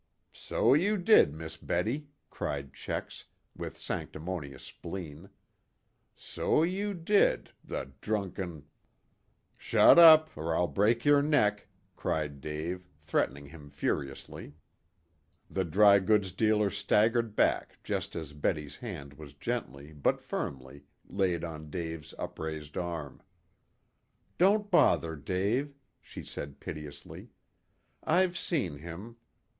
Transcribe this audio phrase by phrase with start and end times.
[0.33, 5.29] "So you did, Miss Betty," cried Checks, with sanctimonious spleen.
[6.15, 8.65] "So you did the drunken"
[9.65, 14.55] "Shut up, or I'll break your neck!" cried Dave, threatening him furiously.
[15.51, 21.43] The dry goods dealer staggered back just as Betty's hand was gently, but firmly, laid
[21.43, 23.21] on Dave's upraised arm.
[24.39, 27.29] "Don't bother, Dave," she said piteously.
[28.03, 29.17] "I've seen him.